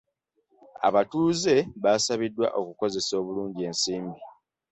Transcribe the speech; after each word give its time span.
Abatuuze 0.87 1.53
baasabiddwa 1.83 2.47
okukozesa 2.59 3.13
obulungi 3.21 3.61
ensimbi. 3.69 4.21